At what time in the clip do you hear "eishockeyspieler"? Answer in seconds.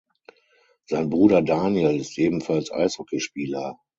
2.71-3.77